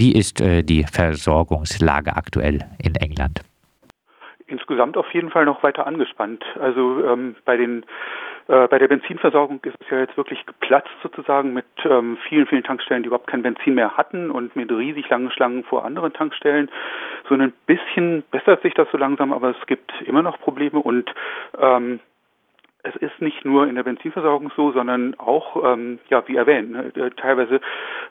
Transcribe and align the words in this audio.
Wie 0.00 0.12
ist 0.12 0.40
äh, 0.40 0.62
die 0.62 0.84
Versorgungslage 0.90 2.16
aktuell 2.16 2.60
in 2.82 2.94
England? 2.94 3.42
Insgesamt 4.46 4.96
auf 4.96 5.12
jeden 5.12 5.28
Fall 5.28 5.44
noch 5.44 5.62
weiter 5.62 5.86
angespannt. 5.86 6.42
Also 6.58 7.04
ähm, 7.04 7.36
bei 7.44 7.58
den 7.58 7.84
äh, 8.48 8.66
bei 8.68 8.78
der 8.78 8.88
Benzinversorgung 8.88 9.60
ist 9.62 9.76
es 9.78 9.90
ja 9.90 9.98
jetzt 9.98 10.16
wirklich 10.16 10.46
geplatzt 10.46 10.88
sozusagen 11.02 11.52
mit 11.52 11.66
ähm, 11.84 12.16
vielen, 12.26 12.46
vielen 12.46 12.64
Tankstellen, 12.64 13.02
die 13.02 13.08
überhaupt 13.08 13.26
kein 13.26 13.42
Benzin 13.42 13.74
mehr 13.74 13.98
hatten 13.98 14.30
und 14.30 14.56
mit 14.56 14.72
riesig 14.72 15.06
langen 15.10 15.30
Schlangen 15.32 15.64
vor 15.64 15.84
anderen 15.84 16.14
Tankstellen. 16.14 16.70
So 17.28 17.34
ein 17.34 17.52
bisschen 17.66 18.22
bessert 18.30 18.62
sich 18.62 18.72
das 18.72 18.88
so 18.90 18.96
langsam, 18.96 19.34
aber 19.34 19.50
es 19.50 19.66
gibt 19.66 19.92
immer 20.06 20.22
noch 20.22 20.40
Probleme 20.40 20.78
und 20.78 21.12
ähm, 21.58 22.00
es 22.82 22.96
ist 22.96 23.20
nicht 23.20 23.44
nur 23.44 23.66
in 23.66 23.74
der 23.74 23.82
Benzinversorgung 23.82 24.50
so, 24.56 24.72
sondern 24.72 25.14
auch, 25.18 25.72
ähm, 25.72 25.98
ja, 26.08 26.26
wie 26.26 26.36
erwähnt, 26.36 26.70
ne, 26.70 26.92
äh, 26.94 27.10
teilweise 27.10 27.60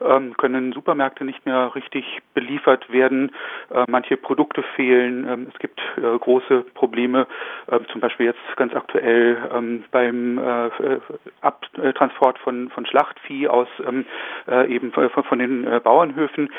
ähm, 0.02 0.36
können 0.38 0.74
Supermärkte 0.74 1.26
nicht 1.26 1.46
mehr 1.46 1.74
richtig 1.76 2.20
beliefert 2.34 2.92
werden. 2.92 3.32
Äh, 3.72 3.86
manche 3.88 4.18
Produkte 4.18 4.64
fehlen. 4.76 5.28
Ähm, 5.28 5.48
es 5.52 5.60
gibt 5.60 5.80
äh, 5.98 6.18
große 6.18 6.66
Probleme, 6.74 7.28
äh, 7.68 7.80
zum 7.92 8.02
Beispiel 8.02 8.28
jetzt 8.28 8.40
ganz 8.58 8.74
aktuell 8.76 9.38
ähm, 9.54 9.84
beim 9.92 10.38
äh, 10.38 10.68
äh 10.68 11.00
Abtransport 11.42 12.38
von, 12.40 12.70
von 12.70 12.86
Schlachtvieh 12.86 13.48
aus 13.48 13.68
ähm, 13.88 14.06
äh, 14.48 14.68
eben 14.74 14.92
von, 14.92 15.10
von 15.10 15.40
den 15.40 15.66
Bauernhöfen 15.84 16.50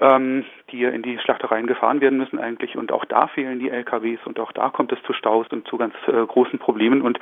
ähm, 0.00 0.44
die 0.70 0.84
in 0.84 1.02
die 1.02 1.18
Schlachtereien 1.18 1.66
gefahren 1.66 2.00
werden 2.00 2.18
müssen 2.18 2.38
eigentlich. 2.38 2.76
Und 2.76 2.92
auch 2.92 3.04
da 3.04 3.26
fehlen 3.28 3.58
die 3.58 3.70
LKWs 3.70 4.20
und 4.24 4.38
auch 4.38 4.52
da 4.52 4.70
kommt 4.70 4.92
es 4.92 5.02
zu 5.04 5.12
Staus 5.12 5.46
und 5.50 5.66
zu 5.68 5.76
ganz 5.76 5.94
äh, 6.06 6.26
großen 6.26 6.58
Problemen. 6.58 7.02
Und 7.02 7.18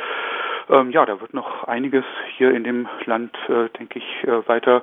ähm, 0.69 0.91
ja, 0.91 1.05
da 1.05 1.21
wird 1.21 1.35
noch 1.35 1.65
einiges 1.65 2.05
hier 2.37 2.53
in 2.53 2.65
dem 2.65 2.89
Land, 3.05 3.37
äh, 3.49 3.69
denke 3.79 3.99
ich, 3.99 4.29
äh, 4.29 4.49
weiter 4.49 4.83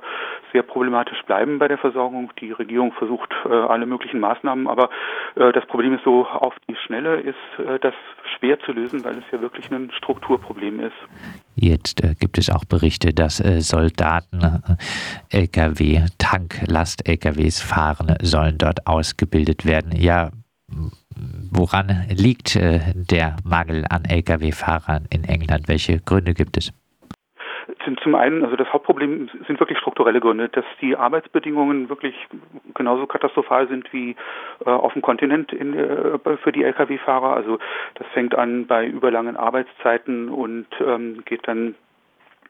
sehr 0.52 0.64
problematisch 0.64 1.22
bleiben 1.24 1.60
bei 1.60 1.68
der 1.68 1.78
Versorgung. 1.78 2.32
Die 2.40 2.52
Regierung 2.52 2.92
versucht 2.94 3.34
äh, 3.46 3.50
alle 3.50 3.86
möglichen 3.86 4.20
Maßnahmen, 4.20 4.68
aber 4.68 4.90
äh, 5.36 5.52
das 5.52 5.66
Problem 5.66 5.94
ist 5.94 6.04
so, 6.04 6.26
auf 6.26 6.54
die 6.70 6.76
Schnelle 6.76 7.22
ist 7.22 7.36
äh, 7.60 7.80
das 7.80 7.94
schwer 8.38 8.60
zu 8.60 8.72
lösen, 8.72 9.04
weil 9.04 9.18
es 9.18 9.24
ja 9.32 9.42
wirklich 9.42 9.72
ein 9.72 9.92
Strukturproblem 9.98 10.80
ist. 10.82 10.96
Jetzt 11.56 12.04
äh, 12.04 12.16
gibt 12.20 12.38
es 12.38 12.50
auch 12.50 12.66
Berichte, 12.66 13.14
dass 13.14 13.38
Soldaten 13.38 14.64
Lkw, 15.30 16.06
Tanklast-Lkws 16.18 17.62
fahren 17.62 18.16
sollen, 18.22 18.58
dort 18.58 18.88
ausgebildet 18.88 19.66
werden. 19.66 19.92
Ja, 19.96 20.32
Woran 21.52 22.06
liegt 22.10 22.56
äh, 22.56 22.80
der 22.96 23.36
Mangel 23.44 23.86
an 23.90 24.04
Lkw-Fahrern 24.06 25.08
in 25.10 25.24
England? 25.24 25.68
Welche 25.68 26.00
Gründe 26.00 26.34
gibt 26.34 26.58
es? 26.58 26.74
Zum 28.04 28.16
einen, 28.16 28.44
also 28.44 28.56
das 28.56 28.72
Hauptproblem 28.72 29.30
sind 29.48 29.60
wirklich 29.60 29.78
strukturelle 29.80 30.20
Gründe, 30.20 30.50
dass 30.50 30.66
die 30.82 30.96
Arbeitsbedingungen 30.96 31.90
wirklich 31.90 32.16
genauso 32.76 33.08
katastrophal 33.08 33.68
sind 33.68 33.92
wie 33.94 34.16
äh, 34.66 34.70
auf 34.70 34.94
dem 34.94 35.02
Kontinent 35.02 35.52
in, 35.52 35.78
äh, 35.78 36.38
für 36.38 36.52
die 36.52 36.64
Lkw-Fahrer. 36.64 37.36
Also 37.36 37.60
das 37.96 38.08
fängt 38.14 38.36
an 38.36 38.68
bei 38.68 38.86
überlangen 38.86 39.36
Arbeitszeiten 39.36 40.30
und 40.30 40.68
ähm, 40.80 41.24
geht 41.26 41.48
dann 41.48 41.76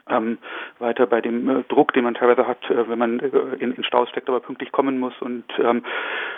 ähm, 0.10 0.38
weiter 0.80 1.06
bei 1.06 1.22
dem 1.22 1.50
äh, 1.50 1.64
Druck, 1.70 1.94
den 1.94 2.04
man 2.04 2.14
teilweise 2.14 2.48
hat, 2.48 2.70
äh, 2.70 2.90
wenn 2.90 3.00
man 3.00 3.20
äh, 3.20 3.28
in, 3.60 3.74
in 3.74 3.84
Staus 3.84 4.10
steckt, 4.10 4.30
aber 4.30 4.40
pünktlich 4.40 4.72
kommen 4.72 5.00
muss 5.00 5.14
und 5.22 5.44
ähm, 5.60 5.84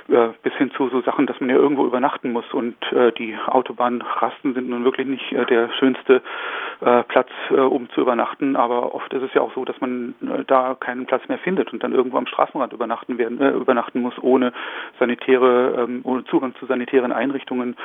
äh, 0.09 0.30
bis 0.44 0.53
hin 0.53 0.72
zu 0.72 0.89
so 0.89 1.02
Sachen, 1.02 1.28
dass 1.28 1.39
man 1.39 1.50
ja 1.50 1.56
irgendwo 1.56 1.86
übernachten 1.86 2.31
muss 2.31 2.45
und 2.53 2.75
äh, 2.91 3.11
die 3.14 3.38
Autobahnrasten 3.47 4.53
sind 4.53 4.69
nun 4.69 4.84
wirklich 4.84 5.08
nicht 5.08 5.31
äh, 5.31 5.45
der 5.45 5.69
schönste 5.80 6.22
äh, 6.81 7.03
Platz, 7.03 7.30
äh, 7.50 7.56
um 7.56 7.89
zu 7.91 8.02
übernachten, 8.02 8.56
aber 8.56 8.94
oft 8.94 9.14
ist 9.14 9.23
es 9.23 9.34
ja 9.34 9.41
auch 9.41 9.53
so, 9.53 9.66
dass 9.66 9.80
man 9.80 10.16
äh, 10.22 10.44
da 10.45 10.75
keinen 10.80 11.06
Platz 11.06 11.28
mehr 11.28 11.38
findet 11.38 11.72
und 11.73 11.84
dann 11.84 11.94
irgendwo 11.94 12.17
am 12.17 12.28
Straßenrand 12.28 12.73
übernachten 12.73 13.17
werden, 13.17 13.39
äh, 13.41 13.52
übernachten 13.52 14.02
muss, 14.02 14.14
ohne 14.22 14.53
sanitäre, 15.00 15.86
ähm, 15.88 16.02
ohne 16.03 16.23
Zugang 16.25 16.56
zu 16.56 16.66
sanitären 16.66 17.11
Einrichtungen. 17.11 17.75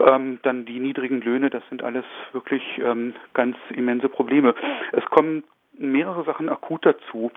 Ähm, 0.00 0.38
dann 0.42 0.64
die 0.64 0.80
niedrigen 0.80 1.20
Löhne, 1.20 1.50
das 1.50 1.62
sind 1.68 1.82
alles 1.82 2.04
wirklich 2.32 2.62
ähm, 2.78 3.14
ganz 3.34 3.56
immense 3.70 4.08
Probleme. 4.08 4.54
Es 4.92 5.04
kommen 5.06 5.44
mehrere 5.78 6.24
Sachen 6.24 6.48
akut 6.48 6.84
dazu. 6.84 7.30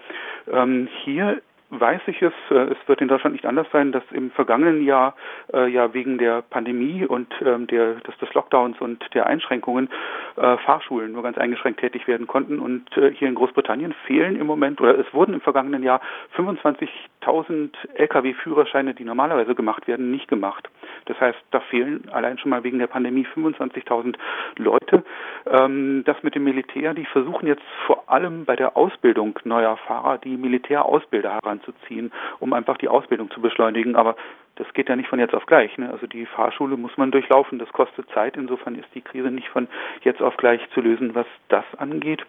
Ähm, 0.51 0.87
hier 1.03 1.41
weiß 1.71 2.01
ich 2.07 2.21
es, 2.21 2.33
äh, 2.49 2.55
es 2.55 2.77
wird 2.87 3.01
in 3.01 3.07
Deutschland 3.07 3.33
nicht 3.33 3.45
anders 3.45 3.67
sein, 3.71 3.91
dass 3.91 4.03
im 4.11 4.31
vergangenen 4.31 4.83
Jahr 4.83 5.15
äh, 5.53 5.67
ja 5.67 5.93
wegen 5.93 6.17
der 6.17 6.41
Pandemie 6.41 7.05
und 7.05 7.33
ähm, 7.43 7.67
der, 7.67 7.95
des, 7.95 8.17
des 8.17 8.33
Lockdowns 8.33 8.79
und 8.81 9.03
der 9.13 9.25
Einschränkungen 9.25 9.89
äh, 10.35 10.57
Fahrschulen 10.57 11.13
nur 11.13 11.23
ganz 11.23 11.37
eingeschränkt 11.37 11.79
tätig 11.79 12.07
werden 12.07 12.27
konnten. 12.27 12.59
Und 12.59 12.95
äh, 12.97 13.11
hier 13.11 13.29
in 13.29 13.35
Großbritannien 13.35 13.93
fehlen 14.05 14.35
im 14.35 14.47
Moment, 14.47 14.81
oder 14.81 14.99
es 14.99 15.11
wurden 15.13 15.33
im 15.33 15.41
vergangenen 15.41 15.83
Jahr 15.83 16.01
25.000 16.35 17.69
Lkw-Führerscheine, 17.95 18.93
die 18.93 19.05
normalerweise 19.05 19.55
gemacht 19.55 19.87
werden, 19.87 20.11
nicht 20.11 20.27
gemacht. 20.27 20.69
Das 21.05 21.19
heißt, 21.19 21.39
da 21.51 21.61
fehlen 21.61 22.09
allein 22.11 22.37
schon 22.37 22.49
mal 22.49 22.63
wegen 22.63 22.79
der 22.79 22.87
Pandemie 22.87 23.25
25.000 23.33 24.15
Leute. 24.57 25.03
Ähm, 25.49 26.03
das 26.05 26.21
mit 26.21 26.35
dem 26.35 26.43
Militär, 26.43 26.93
die 26.93 27.05
versuchen 27.05 27.47
jetzt 27.47 27.63
vor 27.85 28.09
allem 28.09 28.45
bei 28.45 28.55
der 28.55 28.75
Ausbildung 28.75 29.39
neuer 29.45 29.77
Fahrer 29.77 30.17
die 30.17 30.35
Militärausbilder 30.35 31.33
heran 31.33 31.60
heranzuziehen, 31.61 32.11
um 32.39 32.53
einfach 32.53 32.77
die 32.77 32.87
Ausbildung 32.87 33.29
zu 33.31 33.41
beschleunigen. 33.41 33.95
Aber 33.95 34.15
das 34.55 34.71
geht 34.73 34.89
ja 34.89 34.95
nicht 34.95 35.09
von 35.09 35.19
jetzt 35.19 35.33
auf 35.33 35.45
gleich. 35.45 35.77
Ne? 35.77 35.89
Also 35.91 36.07
die 36.07 36.25
Fahrschule 36.25 36.77
muss 36.77 36.97
man 36.97 37.11
durchlaufen, 37.11 37.59
das 37.59 37.71
kostet 37.71 38.09
Zeit. 38.11 38.37
Insofern 38.37 38.75
ist 38.75 38.89
die 38.93 39.01
Krise 39.01 39.31
nicht 39.31 39.49
von 39.49 39.67
jetzt 40.03 40.21
auf 40.21 40.37
gleich 40.37 40.61
zu 40.73 40.81
lösen, 40.81 41.15
was 41.15 41.27
das 41.49 41.65
angeht. 41.77 42.25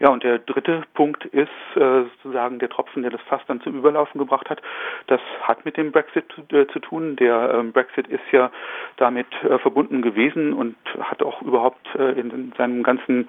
Ja, 0.00 0.10
und 0.10 0.22
der 0.22 0.38
dritte 0.38 0.82
Punkt 0.94 1.24
ist 1.24 1.48
äh, 1.74 2.04
sozusagen 2.22 2.58
der 2.58 2.68
Tropfen, 2.68 3.02
der 3.02 3.10
das 3.10 3.20
Fass 3.22 3.40
dann 3.48 3.60
zum 3.60 3.76
Überlaufen 3.76 4.18
gebracht 4.18 4.48
hat. 4.48 4.62
Das 5.08 5.20
hat 5.42 5.64
mit 5.64 5.76
dem 5.76 5.90
Brexit 5.90 6.24
äh, 6.52 6.66
zu 6.68 6.78
tun. 6.78 7.16
Der 7.16 7.54
ähm, 7.54 7.72
Brexit 7.72 8.06
ist 8.06 8.22
ja 8.30 8.50
damit 8.96 9.26
äh, 9.42 9.58
verbunden 9.58 10.02
gewesen 10.02 10.52
und 10.52 10.76
hat 11.00 11.22
auch 11.22 11.42
überhaupt 11.42 11.86
äh, 11.96 12.12
in 12.12 12.52
seinem 12.56 12.82
ganzen, 12.82 13.28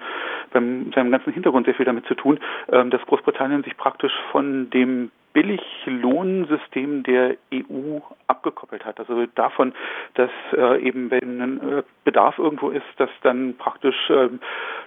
beim 0.52 0.92
seinem 0.92 1.10
ganzen 1.10 1.32
Hintergrund 1.32 1.66
sehr 1.66 1.74
viel 1.74 1.86
damit 1.86 2.06
zu 2.06 2.14
tun, 2.14 2.38
ähm, 2.70 2.90
dass 2.90 3.02
Großbritannien 3.02 3.64
sich 3.64 3.76
praktisch 3.76 4.12
von 4.30 4.70
dem 4.70 5.10
Billiglohnsystem 5.32 7.04
der 7.04 7.36
EU 7.54 8.00
abgekoppelt 8.26 8.84
hat. 8.84 8.98
Also 8.98 9.26
davon, 9.34 9.72
dass 10.14 10.30
äh, 10.52 10.82
eben 10.82 11.10
wenn 11.10 11.40
ein 11.40 11.78
äh, 11.78 11.82
Bedarf 12.04 12.38
irgendwo 12.38 12.70
ist, 12.70 12.86
dass 12.96 13.10
dann 13.22 13.54
praktisch 13.56 14.10
äh, 14.10 14.28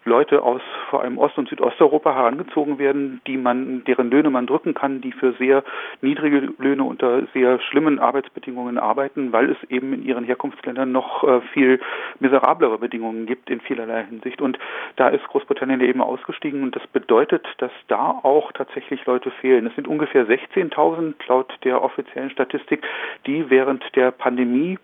Leute 0.06 0.44
aus 0.44 0.62
vor 0.90 1.02
allem 1.02 1.18
Ost- 1.18 1.38
und 1.38 1.50
Südosteuropa 1.50 2.14
herangezogen 2.14 2.78
werden, 2.78 3.22
die 3.26 3.38
man, 3.38 3.84
deren 3.86 4.12
Löhne 4.12 4.30
man 4.30 4.48
drücken 4.48 4.74
kann, 4.74 5.02
die 5.02 5.12
für 5.12 5.34
sehr 5.34 5.64
niedrige 6.02 6.54
Löhne 6.58 6.84
unter 6.84 7.24
sehr 7.34 7.60
schlimmen 7.60 8.00
Arbeitsbedingungen 8.00 8.78
arbeiten, 8.78 9.32
weil 9.32 9.50
es 9.50 9.58
eben 9.70 9.94
in 9.94 10.04
ihren 10.04 10.26
Herkunftsländern 10.26 10.92
noch 10.92 11.24
äh, 11.24 11.42
viel 11.54 11.80
miserablere 12.20 12.78
Bedingungen 12.78 13.26
gibt 13.26 13.50
in 13.50 13.62
vielerlei 13.62 14.06
Hinsicht. 14.06 14.42
Und 14.42 14.60
da 14.98 15.10
ist 15.10 15.26
Großbritannien 15.28 15.82
eben 15.82 16.02
ausgestiegen 16.02 16.64
und 16.64 16.76
das 16.76 16.86
bedeutet, 16.88 17.46
dass 17.58 17.72
da 17.88 18.20
auch 18.24 18.52
tatsächlich 18.52 19.06
Leute 19.06 19.32
fehlen. 19.32 19.68
Es 19.68 19.76
sind 19.76 19.88
ungefähr 19.88 20.28
16.000 20.28 21.14
laut 21.28 21.54
der 21.64 21.82
offiziellen 21.82 22.30
Statistik, 22.30 22.86
die 23.26 23.50
während 23.50 23.84
der 23.96 24.12
Pandemie 24.12 24.78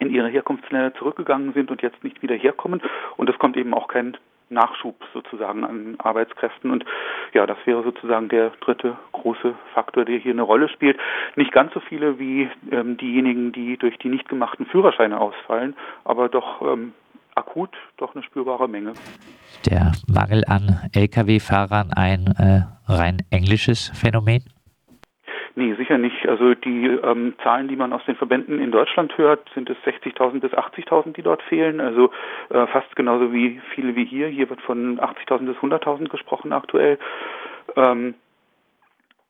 in 0.00 0.10
ihre 0.10 0.28
Herkunftsländer 0.28 0.94
zurückgegangen 0.94 1.52
sind 1.52 1.70
und 1.70 1.82
jetzt 1.82 2.02
nicht 2.04 2.22
wieder 2.22 2.34
herkommen. 2.34 2.82
Und 3.16 3.30
es 3.30 3.38
kommt 3.38 3.56
eben 3.56 3.74
auch 3.74 3.88
kein 3.88 4.16
Nachschub 4.54 4.96
sozusagen 5.12 5.64
an 5.64 5.96
Arbeitskräften. 5.98 6.70
Und 6.70 6.84
ja, 7.34 7.46
das 7.46 7.58
wäre 7.66 7.82
sozusagen 7.82 8.28
der 8.28 8.50
dritte 8.60 8.96
große 9.12 9.54
Faktor, 9.74 10.04
der 10.04 10.18
hier 10.18 10.32
eine 10.32 10.42
Rolle 10.42 10.68
spielt. 10.68 10.98
Nicht 11.36 11.52
ganz 11.52 11.74
so 11.74 11.80
viele 11.80 12.18
wie 12.18 12.48
ähm, 12.70 12.96
diejenigen, 12.96 13.52
die 13.52 13.76
durch 13.76 13.98
die 13.98 14.08
nicht 14.08 14.28
gemachten 14.28 14.66
Führerscheine 14.66 15.20
ausfallen, 15.20 15.76
aber 16.04 16.28
doch 16.28 16.62
ähm, 16.62 16.94
akut 17.34 17.70
doch 17.96 18.14
eine 18.14 18.24
spürbare 18.24 18.68
Menge. 18.68 18.94
Der 19.68 19.92
Mangel 20.06 20.44
an 20.46 20.80
Lkw-Fahrern 20.94 21.92
ein 21.92 22.26
äh, 22.38 22.62
rein 22.90 23.18
englisches 23.30 23.90
Phänomen? 23.94 24.53
Nee, 25.56 25.74
sicher 25.74 25.98
nicht. 25.98 26.28
Also 26.28 26.54
die 26.54 26.86
ähm, 26.86 27.34
Zahlen, 27.42 27.68
die 27.68 27.76
man 27.76 27.92
aus 27.92 28.04
den 28.06 28.16
Verbänden 28.16 28.58
in 28.58 28.72
Deutschland 28.72 29.16
hört, 29.16 29.48
sind 29.54 29.70
es 29.70 29.76
60.000 29.86 30.40
bis 30.40 30.52
80.000, 30.52 31.12
die 31.12 31.22
dort 31.22 31.42
fehlen. 31.42 31.80
Also 31.80 32.10
äh, 32.50 32.66
fast 32.66 32.96
genauso 32.96 33.32
wie 33.32 33.60
viele 33.72 33.94
wie 33.94 34.04
hier. 34.04 34.26
Hier 34.26 34.50
wird 34.50 34.60
von 34.62 34.98
80.000 34.98 35.46
bis 35.46 35.56
100.000 35.58 36.08
gesprochen 36.08 36.52
aktuell. 36.52 36.98
Ähm, 37.76 38.14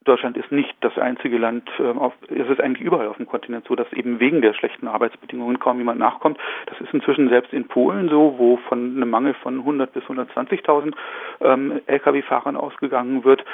Deutschland 0.04 0.36
ist 0.36 0.52
nicht 0.52 0.74
das 0.80 0.96
einzige 0.98 1.38
Land, 1.38 1.68
ähm, 1.78 1.98
auf, 1.98 2.12
es 2.28 2.48
ist 2.48 2.60
eigentlich 2.60 2.86
überall 2.86 3.08
auf 3.08 3.16
dem 3.16 3.26
Kontinent 3.26 3.66
so, 3.66 3.74
dass 3.74 3.90
eben 3.92 4.20
wegen 4.20 4.42
der 4.42 4.52
schlechten 4.52 4.86
Arbeitsbedingungen 4.86 5.58
kaum 5.58 5.78
jemand 5.78 5.98
nachkommt. 5.98 6.38
Das 6.66 6.80
ist 6.80 6.92
inzwischen 6.92 7.28
selbst 7.28 7.52
in 7.52 7.66
Polen 7.68 8.08
so, 8.08 8.34
wo 8.38 8.58
von 8.68 8.96
einem 8.96 9.10
Mangel 9.10 9.34
von 9.34 9.60
100 9.60 9.92
bis 9.92 10.04
120.000 10.04 10.94
ähm, 11.40 11.80
Lkw-Fahrern 11.86 12.56
ausgegangen 12.56 13.24
wird. 13.24 13.44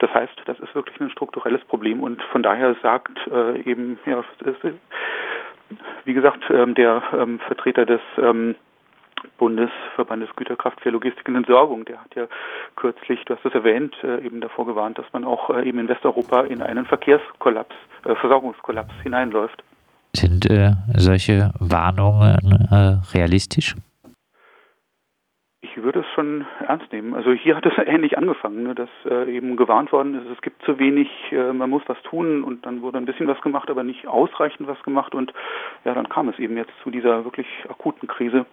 Das 0.00 0.12
heißt, 0.12 0.42
das 0.46 0.58
ist 0.60 0.74
wirklich 0.74 1.00
ein 1.00 1.10
strukturelles 1.10 1.64
Problem 1.64 2.00
und 2.00 2.20
von 2.32 2.42
daher 2.42 2.74
sagt 2.82 3.18
äh, 3.28 3.60
eben, 3.62 3.98
ja, 4.06 4.24
wie 6.04 6.14
gesagt, 6.14 6.42
ähm, 6.50 6.74
der 6.74 7.02
ähm, 7.12 7.38
Vertreter 7.40 7.86
des 7.86 8.00
ähm, 8.18 8.56
Bundesverbandes 9.38 10.28
Güterkraft 10.36 10.80
für 10.80 10.90
Logistik 10.90 11.28
und 11.28 11.36
Entsorgung. 11.36 11.84
Der 11.84 12.00
hat 12.00 12.14
ja 12.14 12.26
kürzlich, 12.76 13.24
du 13.24 13.34
hast 13.34 13.44
es 13.44 13.54
erwähnt, 13.54 13.94
äh, 14.02 14.24
eben 14.24 14.40
davor 14.40 14.66
gewarnt, 14.66 14.98
dass 14.98 15.06
man 15.12 15.24
auch 15.24 15.50
äh, 15.50 15.68
eben 15.68 15.78
in 15.78 15.88
Westeuropa 15.88 16.42
in 16.42 16.62
einen 16.62 16.86
Verkehrskollaps, 16.86 17.74
äh, 18.04 18.14
Versorgungskollaps 18.14 18.94
hineinläuft. 19.02 19.62
Sind 20.12 20.44
solche 20.96 21.52
Warnungen 21.60 22.36
realistisch? 23.14 23.76
Ich 25.60 25.76
würde 25.76 26.00
es 26.00 26.06
schon 26.16 26.44
ernst 26.66 26.92
nehmen. 26.92 27.14
Also 27.14 27.30
hier 27.30 27.54
hat 27.54 27.64
es 27.64 27.72
ähnlich 27.86 28.18
angefangen, 28.18 28.64
ne, 28.64 28.74
dass 28.74 28.88
eben 29.28 29.56
gewarnt 29.56 29.92
worden 29.92 30.16
ist, 30.16 30.28
es 30.28 30.42
gibt 30.42 30.64
zu 30.64 30.80
wenig, 30.80 31.08
man 31.30 31.70
muss 31.70 31.84
was 31.86 32.02
tun 32.02 32.42
und 32.42 32.66
dann 32.66 32.82
wurde 32.82 32.98
ein 32.98 33.04
bisschen 33.04 33.28
was 33.28 33.40
gemacht, 33.40 33.70
aber 33.70 33.84
nicht 33.84 34.08
ausreichend 34.08 34.66
was 34.66 34.82
gemacht 34.82 35.14
und 35.14 35.32
ja, 35.84 35.94
dann 35.94 36.08
kam 36.08 36.28
es 36.28 36.40
eben 36.40 36.56
jetzt 36.56 36.72
zu 36.82 36.90
dieser 36.90 37.24
wirklich 37.24 37.46
akuten 37.68 38.08
Krise. 38.08 38.46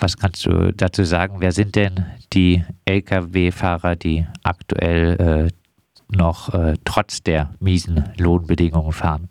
Was 0.00 0.16
kannst 0.16 0.46
du 0.46 0.72
dazu 0.72 1.04
sagen? 1.04 1.36
Wer 1.38 1.52
sind 1.52 1.76
denn 1.76 2.06
die 2.32 2.64
Lkw-Fahrer, 2.84 3.96
die 3.96 4.26
aktuell 4.42 5.50
äh, 5.50 6.16
noch 6.16 6.52
äh, 6.52 6.74
trotz 6.84 7.22
der 7.22 7.50
miesen 7.60 8.12
Lohnbedingungen 8.18 8.92
fahren? 8.92 9.28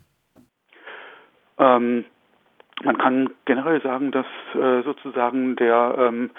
Ähm, 1.58 2.04
man 2.82 2.98
kann 2.98 3.30
generell 3.44 3.80
sagen, 3.82 4.10
dass 4.10 4.26
äh, 4.54 4.82
sozusagen 4.82 5.56
der 5.56 5.94
ähm, 5.98 6.30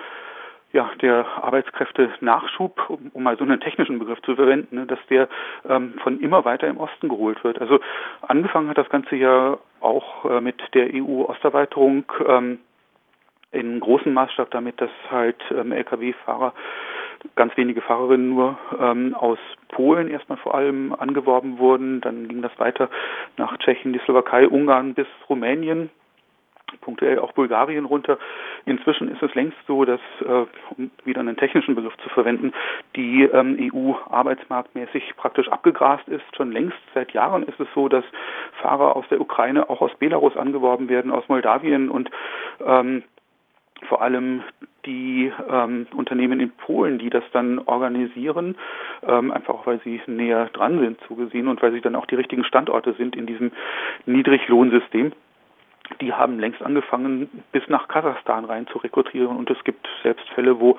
ja, 0.75 0.91
der 1.01 1.25
Arbeitskräfte-Nachschub, 1.41 2.89
um, 2.89 3.09
um, 3.13 3.23
mal 3.23 3.37
so 3.37 3.45
einen 3.45 3.61
technischen 3.61 3.97
Begriff 3.97 4.21
zu 4.23 4.35
verwenden, 4.35 4.75
ne, 4.75 4.85
dass 4.85 4.99
der 5.09 5.29
ähm, 5.69 5.93
von 6.03 6.19
immer 6.19 6.43
weiter 6.43 6.67
im 6.67 6.77
Osten 6.77 7.07
geholt 7.07 7.41
wird. 7.45 7.61
Also 7.61 7.79
angefangen 8.27 8.67
hat 8.67 8.77
das 8.77 8.89
Ganze 8.89 9.15
ja 9.15 9.57
auch 9.79 10.25
äh, 10.25 10.41
mit 10.41 10.61
der 10.73 10.89
EU-Osterweiterung 10.93 12.03
ähm, 12.27 12.59
in 13.55 13.79
großem 13.79 14.13
Maßstab 14.13 14.51
damit, 14.51 14.79
dass 14.81 14.91
halt 15.09 15.37
ähm, 15.51 15.71
Lkw-Fahrer 15.71 16.53
ganz 17.35 17.57
wenige 17.57 17.81
Fahrerinnen 17.81 18.29
nur 18.29 18.57
ähm, 18.79 19.15
aus 19.15 19.39
Polen 19.69 20.09
erstmal 20.09 20.37
vor 20.37 20.53
allem 20.55 20.93
angeworben 20.93 21.57
wurden. 21.57 22.01
Dann 22.01 22.27
ging 22.27 22.41
das 22.41 22.57
weiter 22.59 22.89
nach 23.37 23.57
Tschechien, 23.57 23.93
die 23.93 23.99
Slowakei, 23.99 24.47
Ungarn 24.47 24.93
bis 24.93 25.07
Rumänien 25.27 25.89
punktuell 26.81 27.19
auch 27.19 27.31
Bulgarien 27.33 27.85
runter. 27.85 28.17
Inzwischen 28.65 29.09
ist 29.09 29.21
es 29.21 29.33
längst 29.35 29.57
so, 29.67 29.85
dass, 29.85 29.99
äh, 30.21 30.45
um 30.77 30.91
wieder 31.03 31.19
einen 31.19 31.37
technischen 31.37 31.75
Begriff 31.75 31.95
zu 31.97 32.09
verwenden, 32.09 32.53
die 32.95 33.23
ähm, 33.23 33.57
EU 33.73 33.93
arbeitsmarktmäßig 34.09 35.15
praktisch 35.17 35.49
abgegrast 35.49 36.07
ist. 36.07 36.23
Schon 36.35 36.51
längst 36.51 36.77
seit 36.93 37.11
Jahren 37.11 37.43
ist 37.43 37.59
es 37.59 37.67
so, 37.73 37.87
dass 37.87 38.05
Fahrer 38.61 38.95
aus 38.95 39.05
der 39.09 39.21
Ukraine, 39.21 39.69
auch 39.69 39.81
aus 39.81 39.91
Belarus 39.99 40.35
angeworben 40.35 40.89
werden, 40.89 41.11
aus 41.11 41.27
Moldawien 41.27 41.89
und 41.89 42.09
ähm, 42.65 43.03
vor 43.87 44.01
allem 44.01 44.43
die 44.85 45.31
ähm, 45.49 45.87
Unternehmen 45.95 46.39
in 46.39 46.51
Polen, 46.51 46.99
die 46.99 47.09
das 47.09 47.23
dann 47.31 47.59
organisieren, 47.59 48.55
ähm, 49.07 49.31
einfach 49.31 49.53
auch 49.55 49.67
weil 49.67 49.79
sie 49.83 50.01
näher 50.07 50.49
dran 50.53 50.79
sind 50.79 50.99
zugesehen 51.07 51.47
und 51.47 51.61
weil 51.61 51.71
sie 51.71 51.81
dann 51.81 51.95
auch 51.95 52.05
die 52.05 52.15
richtigen 52.15 52.43
Standorte 52.43 52.93
sind 52.93 53.15
in 53.15 53.25
diesem 53.25 53.51
Niedriglohnsystem 54.05 55.11
die 56.01 56.13
haben 56.13 56.39
längst 56.39 56.61
angefangen, 56.61 57.29
bis 57.51 57.63
nach 57.67 57.87
Kasachstan 57.87 58.45
rein 58.45 58.67
zu 58.67 58.79
rekrutieren. 58.79 59.37
Und 59.37 59.49
es 59.49 59.63
gibt 59.63 59.87
selbst 60.03 60.27
Fälle, 60.29 60.59
wo 60.59 60.77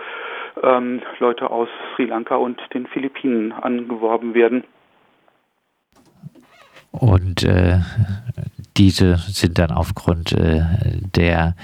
ähm, 0.63 1.03
Leute 1.19 1.51
aus 1.51 1.69
Sri 1.95 2.07
Lanka 2.07 2.37
und 2.37 2.61
den 2.75 2.87
Philippinen 2.87 3.53
angeworben 3.53 4.35
werden. 4.35 4.65
Und 6.91 7.45
äh, 7.45 7.79
diese 8.77 9.17
sind 9.17 9.59
dann 9.59 9.71
aufgrund 9.71 10.33
äh, 10.33 10.63
der 11.15 11.55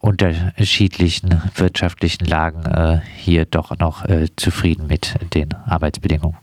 unterschiedlichen 0.00 1.30
wirtschaftlichen 1.56 2.26
Lagen 2.26 2.64
äh, 2.64 3.00
hier 3.16 3.44
doch 3.44 3.76
noch 3.78 4.04
äh, 4.04 4.26
zufrieden 4.36 4.86
mit 4.86 5.16
den 5.34 5.48
Arbeitsbedingungen. 5.68 6.38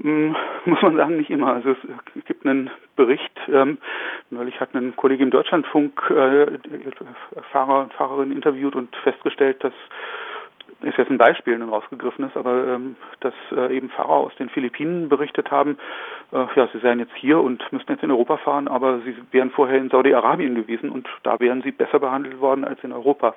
Hm, 0.00 0.34
muss 0.64 0.82
man 0.82 0.96
sagen, 0.96 1.16
nicht 1.16 1.30
immer. 1.30 1.54
Also 1.54 1.70
es 1.70 2.24
gibt 2.26 2.44
einen 2.44 2.70
Bericht, 2.96 3.32
ähm, 3.48 3.78
neulich 4.30 4.60
hat 4.60 4.74
ein 4.74 4.94
Kollege 4.96 5.22
im 5.22 5.30
Deutschlandfunk 5.30 6.10
äh, 6.10 6.46
Fahrer 7.52 7.82
und 7.82 7.92
Fahrerinnen 7.94 8.34
interviewt 8.36 8.74
und 8.74 8.94
festgestellt, 8.96 9.62
dass 9.64 9.72
ist 10.82 10.98
jetzt 10.98 11.10
ein 11.10 11.18
Beispiel, 11.18 11.54
ein 11.54 11.68
rausgegriffenes, 11.68 12.36
aber 12.36 12.66
ähm, 12.66 12.96
dass 13.20 13.34
äh, 13.52 13.76
eben 13.76 13.90
Fahrer 13.90 14.10
aus 14.10 14.34
den 14.36 14.48
Philippinen 14.48 15.08
berichtet 15.08 15.50
haben, 15.50 15.78
äh, 16.32 16.46
ja, 16.54 16.68
sie 16.72 16.78
seien 16.80 16.98
jetzt 16.98 17.14
hier 17.14 17.40
und 17.40 17.62
müssten 17.72 17.92
jetzt 17.92 18.02
in 18.02 18.10
Europa 18.10 18.38
fahren, 18.38 18.68
aber 18.68 19.00
sie 19.00 19.16
wären 19.30 19.50
vorher 19.50 19.78
in 19.78 19.90
Saudi-Arabien 19.90 20.54
gewesen 20.54 20.90
und 20.90 21.08
da 21.22 21.38
wären 21.40 21.62
sie 21.62 21.70
besser 21.70 22.00
behandelt 22.00 22.40
worden 22.40 22.64
als 22.64 22.82
in 22.82 22.92
Europa. 22.92 23.34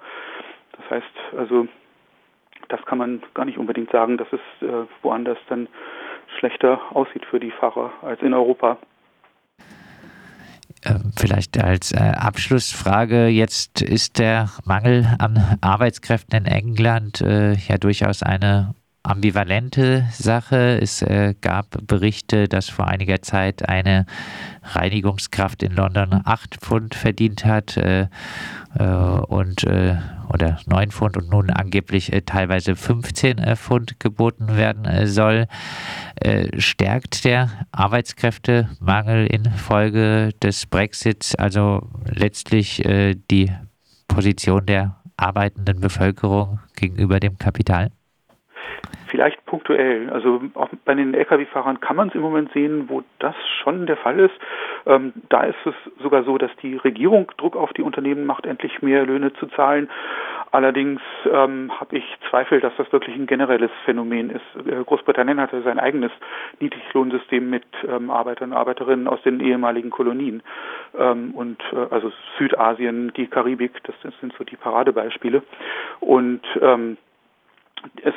Das 0.72 0.90
heißt, 0.90 1.38
also 1.38 1.68
das 2.68 2.84
kann 2.86 2.98
man 2.98 3.22
gar 3.34 3.46
nicht 3.46 3.58
unbedingt 3.58 3.92
sagen, 3.92 4.18
dass 4.18 4.28
es 4.32 4.68
äh, 4.68 4.86
woanders 5.02 5.38
dann 5.50 5.68
schlechter 6.40 6.80
aussieht 6.92 7.26
für 7.26 7.40
die 7.40 7.52
Fahrer 7.52 7.92
als 8.02 8.22
in 8.22 8.34
Europa. 8.34 8.78
Vielleicht 11.16 11.58
als 11.58 11.92
äh, 11.92 11.98
Abschlussfrage, 11.98 13.28
jetzt 13.28 13.82
ist 13.82 14.20
der 14.20 14.50
Mangel 14.64 15.08
an 15.20 15.58
Arbeitskräften 15.62 16.38
in 16.38 16.46
England 16.46 17.22
äh, 17.22 17.54
ja 17.54 17.78
durchaus 17.78 18.24
eine 18.24 18.76
ambivalente 19.06 20.08
Sache. 20.12 20.80
Es 20.82 21.02
äh, 21.02 21.36
gab 21.40 21.88
Berichte, 21.88 22.48
dass 22.48 22.70
vor 22.70 22.88
einiger 22.88 23.22
Zeit 23.22 23.68
eine 23.68 24.06
Reinigungskraft 24.64 25.64
in 25.64 25.74
London 25.74 26.22
8 26.26 26.56
Pfund 26.58 26.96
verdient 26.96 27.46
hat 27.46 27.78
äh, 27.78 28.08
äh, 28.78 28.84
und 28.84 29.64
äh, 29.64 29.98
oder 30.28 30.60
9 30.66 30.92
Pfund 30.92 31.18
und 31.18 31.30
nun 31.30 31.52
angeblich 31.52 32.12
äh, 32.12 32.22
teilweise 32.22 32.76
15 32.76 33.38
äh, 33.38 33.56
Pfund 33.56 34.00
geboten 34.00 34.58
werden 34.58 35.08
soll. 35.08 35.48
stärkt 36.58 37.26
der 37.26 37.50
Arbeitskräftemangel 37.72 39.28
infolge 39.28 40.32
des 40.42 40.66
Brexits 40.66 41.36
also 41.36 41.88
letztlich 42.06 42.82
die 43.30 43.52
Position 44.08 44.66
der 44.66 44.96
arbeitenden 45.18 45.80
Bevölkerung 45.82 46.60
gegenüber 46.76 47.20
dem 47.20 47.38
Kapital? 47.38 47.92
Punktuell. 49.46 50.10
Also 50.10 50.42
auch 50.56 50.70
bei 50.86 50.96
den 50.96 51.14
Lkw-Fahrern 51.14 51.80
kann 51.80 51.96
man 51.96 52.10
es 52.10 52.16
im 52.16 52.22
Moment 52.22 52.52
sehen, 52.54 52.90
wo 52.90 53.04
das 53.20 53.36
schon 53.62 53.86
der 53.86 53.98
Fall 53.98 54.20
ist. 54.20 54.34
Ähm, 54.86 55.14
da 55.30 55.44
ist 55.44 55.66
es 55.66 55.76
sogar 56.02 56.24
so, 56.24 56.38
dass 56.38 56.52
die 56.62 56.78
Regierung 56.78 57.32
Druck 57.38 57.56
auf 57.56 57.72
die 57.74 57.84
Unternehmen 57.84 58.26
macht, 58.26 58.46
endlich 58.46 58.82
mehr 58.82 59.06
Löhne 59.06 59.34
zu 59.34 59.48
zahlen. 59.48 59.90
Allerdings 60.52 61.02
ähm, 61.32 61.72
habe 61.80 61.98
ich 61.98 62.04
Zweifel, 62.30 62.62
dass 62.62 62.74
das 62.78 62.92
wirklich 62.94 63.16
ein 63.16 63.28
generelles 63.28 63.72
Phänomen 63.84 64.30
ist. 64.30 64.68
Äh, 64.68 64.84
Großbritannien 64.84 65.42
hatte 65.42 65.62
sein 65.64 65.80
eigenes 65.80 66.12
Niedriglohnsystem 66.60 67.50
mit 67.50 67.66
ähm, 67.88 68.10
Arbeitern 68.10 68.52
und 68.52 68.58
Arbeiterinnen 68.58 69.08
aus 69.08 69.22
den 69.24 69.42
ehemaligen 69.42 69.90
Kolonien. 69.90 70.42
Ähm, 70.98 71.32
und 71.36 71.62
äh, 71.74 71.94
also 71.94 72.12
Südasien, 72.38 73.12
die 73.18 73.28
Karibik, 73.28 73.84
das 73.84 73.96
sind 74.22 74.34
so 74.38 74.44
die 74.44 74.56
Paradebeispiele. 74.56 75.44
Und 76.00 76.42
ähm, 76.62 76.98
es 78.02 78.16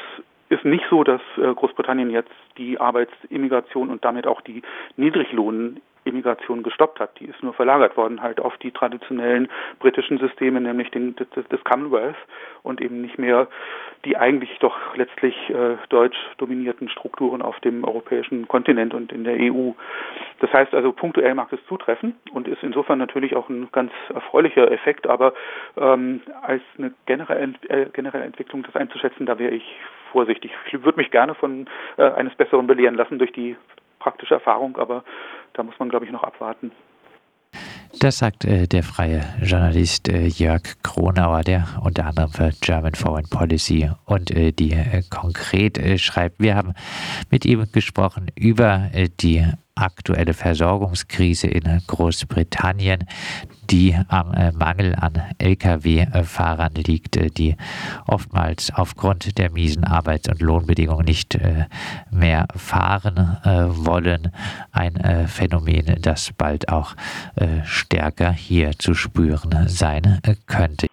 ist 0.48 0.64
nicht 0.64 0.84
so, 0.90 1.04
dass 1.04 1.20
äh, 1.36 1.54
Großbritannien 1.54 2.10
jetzt 2.10 2.30
die 2.56 2.80
Arbeitsimmigration 2.80 3.90
und 3.90 4.04
damit 4.04 4.26
auch 4.26 4.40
die 4.40 4.62
Niedriglohn 4.96 5.80
Immigration 6.08 6.62
gestoppt 6.62 7.00
hat. 7.00 7.18
Die 7.20 7.26
ist 7.26 7.42
nur 7.42 7.54
verlagert 7.54 7.96
worden 7.96 8.22
halt 8.22 8.40
auf 8.40 8.56
die 8.58 8.70
traditionellen 8.70 9.48
britischen 9.78 10.18
Systeme, 10.18 10.60
nämlich 10.60 10.90
den, 10.90 11.16
des, 11.16 11.28
des 11.48 11.64
Commonwealth 11.64 12.16
und 12.62 12.80
eben 12.80 13.00
nicht 13.00 13.18
mehr 13.18 13.48
die 14.04 14.16
eigentlich 14.16 14.56
doch 14.60 14.96
letztlich 14.96 15.34
äh, 15.50 15.76
deutsch 15.88 16.16
dominierten 16.38 16.88
Strukturen 16.88 17.42
auf 17.42 17.58
dem 17.60 17.84
europäischen 17.84 18.46
Kontinent 18.46 18.94
und 18.94 19.12
in 19.12 19.24
der 19.24 19.36
EU. 19.40 19.72
Das 20.40 20.52
heißt 20.52 20.72
also, 20.74 20.92
punktuell 20.92 21.34
mag 21.34 21.52
es 21.52 21.58
zutreffen 21.66 22.14
und 22.32 22.46
ist 22.46 22.62
insofern 22.62 22.98
natürlich 22.98 23.34
auch 23.34 23.48
ein 23.48 23.68
ganz 23.72 23.92
erfreulicher 24.14 24.70
Effekt, 24.70 25.06
aber 25.08 25.34
ähm, 25.76 26.20
als 26.42 26.62
eine 26.78 26.92
generelle, 27.06 27.54
äh, 27.68 27.86
generelle 27.92 28.24
Entwicklung 28.24 28.62
das 28.62 28.76
einzuschätzen, 28.76 29.26
da 29.26 29.38
wäre 29.38 29.54
ich 29.54 29.64
vorsichtig. 30.12 30.52
Ich 30.66 30.84
würde 30.84 30.98
mich 30.98 31.10
gerne 31.10 31.34
von 31.34 31.66
äh, 31.96 32.02
eines 32.02 32.34
Besseren 32.36 32.66
belehren 32.66 32.94
lassen 32.94 33.18
durch 33.18 33.32
die 33.32 33.56
praktische 33.98 34.34
Erfahrung, 34.34 34.76
aber 34.76 35.02
da 35.58 35.64
muss 35.64 35.78
man, 35.78 35.88
glaube 35.88 36.06
ich, 36.06 36.12
noch 36.12 36.22
abwarten. 36.22 36.70
Das 38.00 38.18
sagt 38.18 38.44
äh, 38.44 38.68
der 38.68 38.82
freie 38.82 39.24
Journalist 39.42 40.08
äh, 40.08 40.26
Jörg 40.26 40.62
Kronauer, 40.82 41.42
der 41.42 41.66
unter 41.82 42.06
anderem 42.06 42.30
für 42.30 42.52
German 42.60 42.94
Foreign 42.94 43.28
Policy 43.28 43.90
und 44.04 44.30
äh, 44.30 44.52
die 44.52 44.72
äh, 44.72 45.02
konkret 45.10 45.78
äh, 45.78 45.98
schreibt. 45.98 46.38
Wir 46.38 46.54
haben 46.54 46.74
mit 47.30 47.44
ihm 47.44 47.66
gesprochen 47.72 48.30
über 48.36 48.90
äh, 48.92 49.08
die 49.20 49.44
aktuelle 49.80 50.34
Versorgungskrise 50.34 51.46
in 51.46 51.82
Großbritannien, 51.86 53.04
die 53.70 53.94
am 54.08 54.32
äh, 54.32 54.52
Mangel 54.52 54.94
an 54.94 55.20
Lkw-Fahrern 55.38 56.74
liegt, 56.74 57.16
äh, 57.16 57.28
die 57.30 57.56
oftmals 58.06 58.72
aufgrund 58.74 59.38
der 59.38 59.50
miesen 59.50 59.84
Arbeits- 59.84 60.28
und 60.28 60.40
Lohnbedingungen 60.40 61.04
nicht 61.04 61.34
äh, 61.34 61.66
mehr 62.10 62.46
fahren 62.56 63.36
wollen. 63.44 64.32
Ein 64.72 65.26
Phänomen, 65.28 66.00
das 66.00 66.32
bald 66.36 66.68
auch 66.68 66.94
stärker 67.64 68.32
hier 68.32 68.72
zu 68.78 68.94
spüren 68.94 69.68
sein 69.68 70.20
könnte. 70.46 70.86